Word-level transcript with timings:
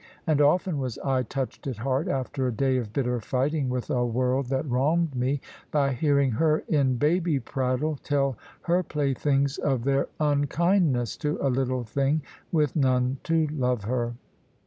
And 0.25 0.41
often 0.41 0.79
was 0.79 0.97
I 1.05 1.21
touched 1.21 1.67
at 1.67 1.77
heart, 1.77 2.07
after 2.07 2.47
a 2.47 2.51
day 2.51 2.77
of 2.77 2.91
bitter 2.91 3.19
fighting 3.21 3.69
with 3.69 3.91
a 3.91 4.03
world 4.03 4.47
that 4.47 4.67
wronged 4.67 5.13
me, 5.15 5.41
by 5.69 5.93
hearing 5.93 6.31
her 6.31 6.63
in 6.67 6.95
baby 6.97 7.39
prattle 7.39 7.99
tell 8.01 8.35
her 8.63 8.81
playthings 8.81 9.59
of 9.59 9.83
their 9.83 10.07
unkindness 10.19 11.17
to 11.17 11.37
a 11.39 11.51
little 11.51 11.83
thing 11.83 12.23
with 12.51 12.75
none 12.75 13.17
to 13.25 13.45
love 13.49 13.83
her. 13.83 14.15